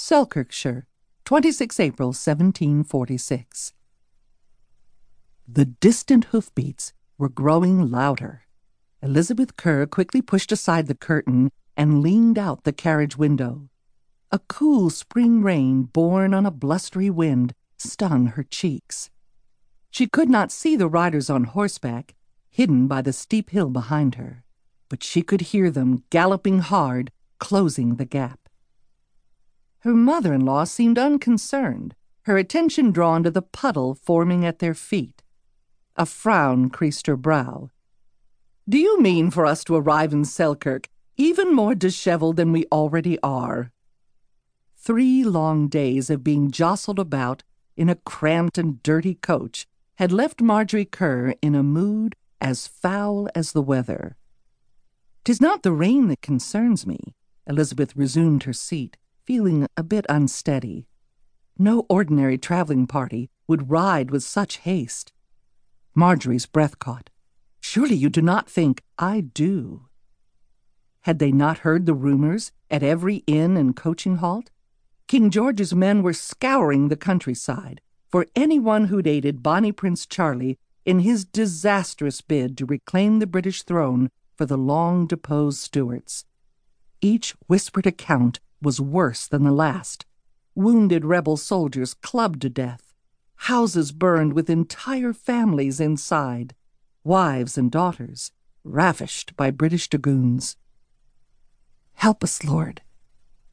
[0.00, 0.86] Selkirkshire,
[1.24, 3.72] 26 April 1746.
[5.48, 8.42] The distant hoofbeats were growing louder.
[9.02, 13.70] Elisabeth Kerr quickly pushed aside the curtain and leaned out the carriage window.
[14.30, 19.10] A cool spring rain, borne on a blustery wind, stung her cheeks.
[19.90, 22.14] She could not see the riders on horseback,
[22.48, 24.44] hidden by the steep hill behind her,
[24.88, 27.10] but she could hear them galloping hard,
[27.40, 28.47] closing the gap.
[29.88, 31.94] Her mother in law seemed unconcerned,
[32.24, 35.22] her attention drawn to the puddle forming at their feet.
[35.96, 37.70] A frown creased her brow.
[38.68, 43.18] Do you mean for us to arrive in Selkirk even more disheveled than we already
[43.22, 43.72] are?
[44.76, 47.42] Three long days of being jostled about
[47.74, 53.30] in a cramped and dirty coach had left Marjory Kerr in a mood as foul
[53.34, 54.18] as the weather.
[55.24, 57.14] "'Tis not the rain that concerns me,"
[57.46, 60.86] Elisabeth resumed her seat, feeling a bit unsteady.
[61.58, 65.12] No ordinary traveling party would ride with such haste.
[65.94, 67.10] Marjory's breath caught.
[67.60, 69.84] Surely you do not think I do.
[71.02, 74.50] Had they not heard the rumors at every inn and coaching halt?
[75.06, 80.56] King George's men were scouring the countryside for anyone who'd aided Bonnie Prince Charlie
[80.86, 86.24] in his disastrous bid to reclaim the British throne for the long deposed Stuarts.
[87.02, 90.06] Each whispered account was worse than the last.
[90.54, 92.92] Wounded rebel soldiers clubbed to death,
[93.36, 96.54] houses burned with entire families inside,
[97.04, 98.32] wives and daughters
[98.64, 100.56] ravished by British dragoons.
[101.94, 102.82] Help us, Lord.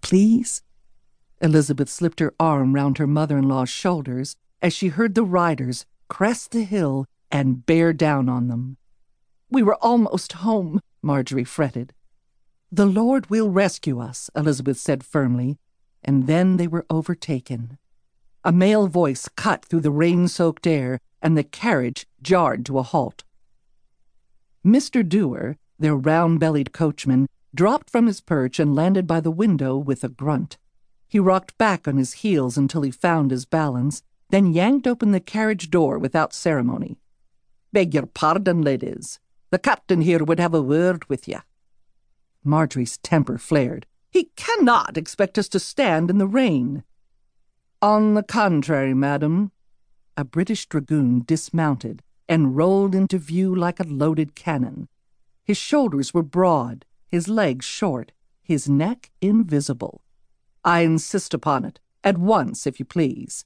[0.00, 0.62] Please?
[1.40, 5.86] Elisabeth slipped her arm round her mother in law's shoulders as she heard the riders
[6.08, 8.76] crest the hill and bear down on them.
[9.50, 11.92] We were almost home, Marjory fretted.
[12.74, 15.60] The Lord will rescue us, Elisabeth said firmly,
[16.02, 17.78] and then they were overtaken.
[18.42, 22.82] A male voice cut through the rain soaked air, and the carriage jarred to a
[22.82, 23.22] halt.
[24.66, 25.08] Mr.
[25.08, 30.02] Dewar, their round bellied coachman, dropped from his perch and landed by the window with
[30.02, 30.58] a grunt.
[31.06, 35.20] He rocked back on his heels until he found his balance, then yanked open the
[35.20, 36.98] carriage door without ceremony.
[37.72, 39.20] Beg your pardon, ladies.
[39.50, 41.38] The captain here would have a word with you.
[42.44, 43.86] Marjory's temper flared.
[44.10, 46.84] He cannot expect us to stand in the rain.
[47.82, 49.50] On the contrary, madam.
[50.16, 54.88] A British dragoon dismounted and rolled into view like a loaded cannon.
[55.42, 58.12] His shoulders were broad, his legs short,
[58.42, 60.02] his neck invisible.
[60.64, 63.44] I insist upon it, at once, if you please.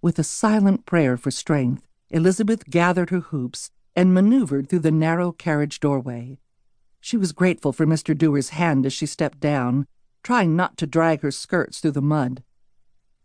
[0.00, 5.32] With a silent prayer for strength, Elisabeth gathered her hoops and maneuvered through the narrow
[5.32, 6.38] carriage doorway.
[7.04, 8.16] She was grateful for Mr.
[8.16, 9.88] Dewar's hand as she stepped down,
[10.22, 12.44] trying not to drag her skirts through the mud.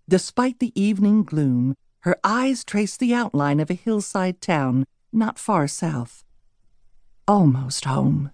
[0.09, 5.67] Despite the evening gloom, her eyes traced the outline of a hillside town not far
[5.67, 6.25] south.
[7.27, 8.31] Almost home.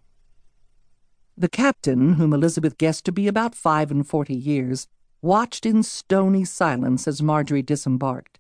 [1.38, 4.88] The captain, whom Elisabeth guessed to be about five and forty years,
[5.22, 8.40] watched in stony silence as Marjory disembarked.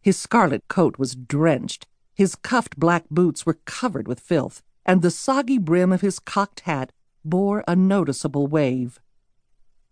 [0.00, 5.10] His scarlet coat was drenched, his cuffed black boots were covered with filth, and the
[5.10, 6.92] soggy brim of his cocked hat
[7.24, 9.00] bore a noticeable wave.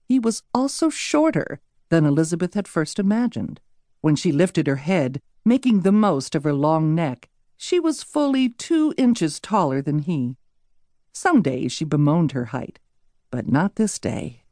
[0.09, 3.61] He was also shorter than Elisabeth had first imagined.
[4.01, 8.49] When she lifted her head, making the most of her long neck, she was fully
[8.49, 10.37] two inches taller than he.
[11.13, 12.79] Some days she bemoaned her height,
[13.31, 14.45] but not this day.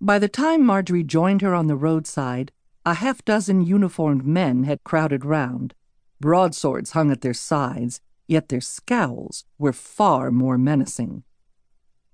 [0.00, 2.52] By the time Marjory joined her on the roadside,
[2.84, 5.74] a half dozen uniformed men had crowded round.
[6.20, 11.24] Broadswords hung at their sides, yet their scowls were far more menacing.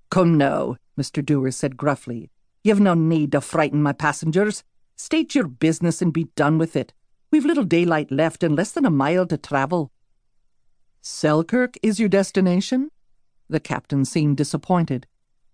[0.09, 1.25] Come now, Mr.
[1.25, 2.29] Dewar said gruffly.
[2.63, 4.63] You've no need to frighten my passengers.
[4.95, 6.93] State your business and be done with it.
[7.31, 9.91] We've little daylight left and less than a mile to travel.
[11.01, 12.91] Selkirk is your destination?
[13.49, 15.07] The captain seemed disappointed.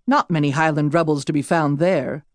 [0.05, 2.25] Not many Highland rebels to be found there.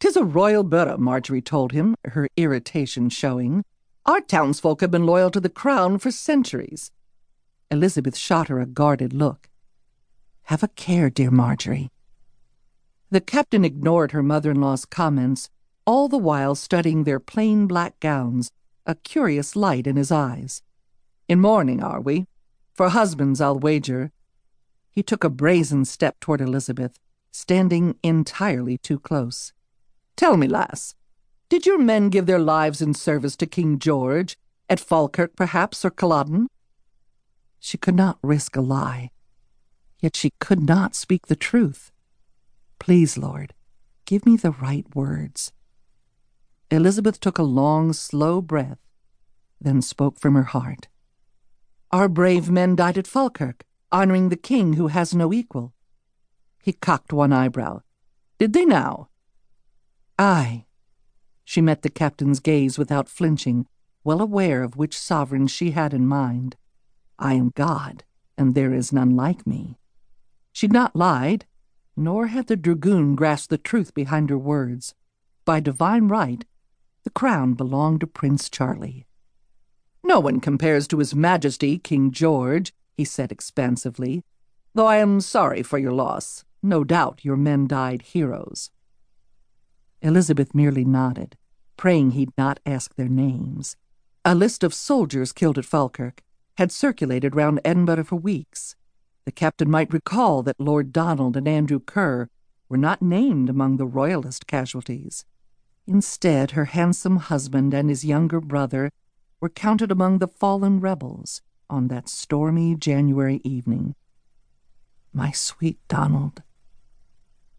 [0.00, 3.64] Tis a royal borough, Marjory told him, her irritation showing.
[4.06, 6.92] Our townsfolk have been loyal to the crown for centuries.
[7.70, 9.48] Elisabeth shot her a guarded look.
[10.44, 11.90] Have a care, dear Marjory.
[13.10, 15.50] The captain ignored her mother in law's comments
[15.88, 18.50] all the while studying their plain black gowns,
[18.84, 20.62] a curious light in his eyes.
[21.28, 22.26] In mourning, are we?
[22.74, 24.12] For husbands, I'll wager.
[24.90, 26.98] He took a brazen step toward Elisabeth,
[27.32, 29.54] standing entirely too close.
[30.14, 30.94] Tell me, lass,
[31.48, 34.36] did your men give their lives in service to King George,
[34.68, 36.48] at Falkirk, perhaps, or Culloden?
[37.60, 39.10] She could not risk a lie,
[40.00, 41.92] yet she could not speak the truth.
[42.78, 43.54] Please, Lord,
[44.08, 45.52] Give me the right words.
[46.70, 48.78] Elisabeth took a long, slow breath,
[49.60, 50.88] then spoke from her heart.
[51.90, 55.74] Our brave men died at Falkirk, honoring the king who has no equal.
[56.62, 57.80] He cocked one eyebrow.
[58.38, 59.10] Did they now?
[60.18, 60.64] Aye.
[61.44, 63.66] She met the captain's gaze without flinching,
[64.04, 66.56] well aware of which sovereign she had in mind.
[67.18, 68.04] I am God,
[68.36, 69.78] and there is none like me.
[70.52, 71.46] She'd not lied,
[71.96, 74.94] nor had the dragoon grasped the truth behind her words.
[75.44, 76.44] By divine right,
[77.02, 79.06] the crown belonged to Prince Charlie.
[80.04, 84.22] No one compares to His Majesty King George, he said expansively,
[84.74, 86.44] though I am sorry for your loss.
[86.62, 88.70] No doubt your men died heroes.
[90.02, 91.36] Elisabeth merely nodded,
[91.76, 93.76] praying he'd not ask their names.
[94.24, 96.22] A list of soldiers killed at Falkirk
[96.58, 98.74] had circulated round Edinburgh for weeks.
[99.26, 102.28] The captain might recall that Lord Donald and Andrew Kerr
[102.68, 105.24] were not named among the royalist casualties.
[105.86, 108.90] Instead, her handsome husband and his younger brother
[109.40, 113.94] were counted among the fallen rebels on that stormy January evening.
[115.12, 116.42] My sweet Donald.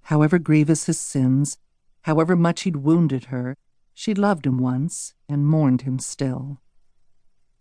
[0.01, 1.57] However grievous his sins,
[2.01, 3.56] however much he'd wounded her,
[3.94, 6.60] she loved him once and mourned him still.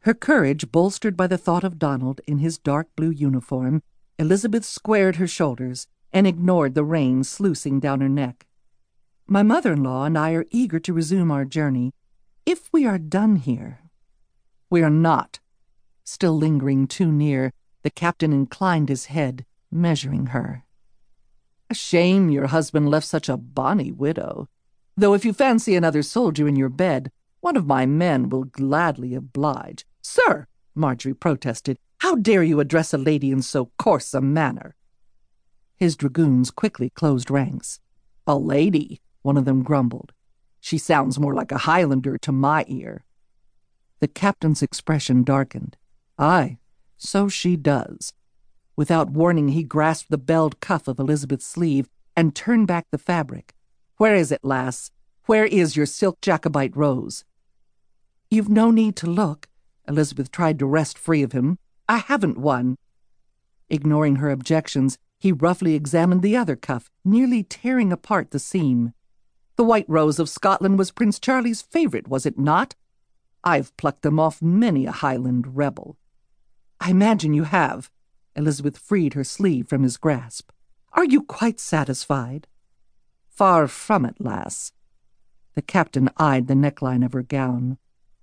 [0.00, 3.82] Her courage bolstered by the thought of Donald in his dark blue uniform,
[4.18, 8.46] Elisabeth squared her shoulders and ignored the rain sluicing down her neck.
[9.26, 11.92] My mother in law and I are eager to resume our journey,
[12.46, 13.80] if we are done here.
[14.70, 15.40] We are not.
[16.04, 17.52] Still lingering too near,
[17.82, 20.64] the captain inclined his head, measuring her.
[21.68, 24.48] A shame your husband left such a bonny widow.
[24.96, 27.10] Though if you fancy another soldier in your bed,
[27.40, 29.86] one of my men will gladly oblige.
[30.02, 34.76] Sir, Marjory protested, how dare you address a lady in so coarse a manner?
[35.76, 37.80] His dragoons quickly closed ranks.
[38.26, 40.12] A lady, one of them grumbled.
[40.60, 43.04] She sounds more like a Highlander to my ear.
[44.00, 45.76] The captain's expression darkened.
[46.18, 46.58] Aye,
[46.96, 48.12] so she does.
[48.76, 53.54] Without warning, he grasped the belled cuff of Elisabeth's sleeve and turned back the fabric.
[53.96, 54.90] Where is it, lass?
[55.26, 57.24] Where is your silk Jacobite rose?
[58.30, 59.48] You've no need to look.
[59.88, 61.58] Elisabeth tried to wrest free of him.
[61.88, 62.76] I haven't one.
[63.70, 68.92] Ignoring her objections, he roughly examined the other cuff, nearly tearing apart the seam.
[69.56, 72.74] The white rose of Scotland was Prince Charlie's favorite, was it not?
[73.42, 75.96] I've plucked them off many a Highland rebel.
[76.80, 77.90] I imagine you have.
[78.36, 80.50] Elisabeth freed her sleeve from his grasp.
[80.92, 82.46] Are you quite satisfied?
[83.30, 84.72] Far from it, lass.
[85.54, 87.78] The captain eyed the neckline of her gown,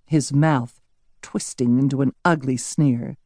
[0.05, 0.81] his mouth
[1.21, 3.17] twisting into an ugly sneer.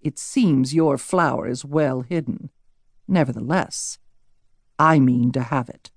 [0.00, 2.50] It seems your flower is well hidden.
[3.06, 3.98] Nevertheless,
[4.78, 5.91] I mean to have it.